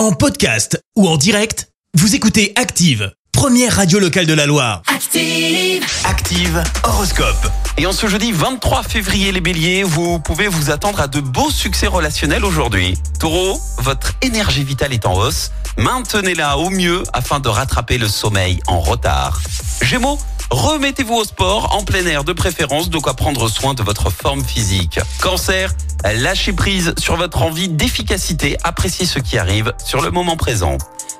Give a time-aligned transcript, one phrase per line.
[0.00, 4.80] En podcast ou en direct, vous écoutez Active, première radio locale de la Loire.
[4.86, 5.84] Active.
[6.06, 7.46] Active Horoscope.
[7.76, 11.50] Et en ce jeudi 23 février, les béliers, vous pouvez vous attendre à de beaux
[11.50, 12.96] succès relationnels aujourd'hui.
[13.18, 15.50] Taureau, votre énergie vitale est en hausse.
[15.76, 19.42] Maintenez-la au mieux afin de rattraper le sommeil en retard.
[19.82, 20.18] Gémeaux,
[20.50, 24.44] remettez-vous au sport, en plein air de préférence, de quoi prendre soin de votre forme
[24.44, 25.00] physique.
[25.20, 25.72] Cancer,
[26.04, 30.78] lâchez prise sur votre envie d'efficacité, appréciez ce qui arrive sur le moment présent.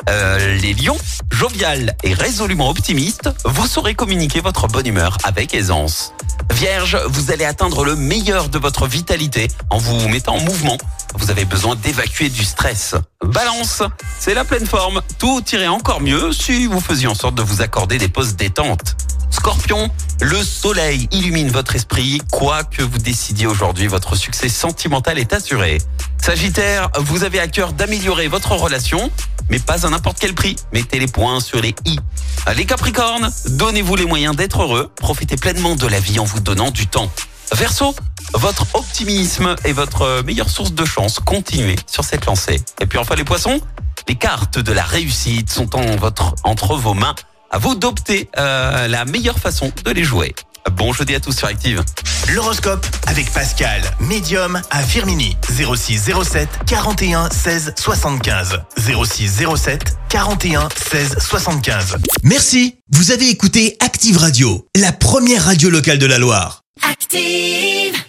[0.08, 0.96] Euh, les lions,
[1.30, 6.12] jovial et résolument optimiste, vous saurez communiquer votre bonne humeur avec aisance.
[6.52, 10.76] Vierge, vous allez atteindre le meilleur de votre vitalité en vous mettant en mouvement.
[11.14, 12.94] Vous avez besoin d'évacuer du stress.
[13.24, 13.82] Balance,
[14.18, 15.00] c'est la pleine forme.
[15.18, 18.96] Tout irait encore mieux si vous faisiez en sorte de vous accorder des pauses détente.
[19.40, 19.88] Scorpion,
[20.20, 22.20] le soleil illumine votre esprit.
[22.30, 25.78] Quoi que vous décidiez aujourd'hui, votre succès sentimental est assuré.
[26.18, 29.10] Sagittaire, vous avez à cœur d'améliorer votre relation,
[29.48, 30.56] mais pas à n'importe quel prix.
[30.74, 31.98] Mettez les points sur les i.
[32.54, 34.92] Les Capricornes, donnez-vous les moyens d'être heureux.
[34.96, 37.10] Profitez pleinement de la vie en vous donnant du temps.
[37.54, 37.94] Verseau,
[38.34, 41.18] votre optimisme est votre meilleure source de chance.
[41.18, 42.60] Continuez sur cette lancée.
[42.82, 43.58] Et puis enfin les poissons,
[44.06, 45.96] les cartes de la réussite sont en
[46.44, 47.14] entre vos mains.
[47.52, 50.34] À vous d'opter euh, la meilleure façon de les jouer.
[50.72, 51.82] Bon jeudi à tous sur Active.
[52.32, 55.36] L'horoscope avec Pascal, médium à Firmini.
[55.48, 58.60] 06 07 41 16 75.
[58.76, 61.96] 06 07 41 16 75.
[62.22, 66.62] Merci, vous avez écouté Active Radio, la première radio locale de la Loire.
[66.88, 68.00] Active.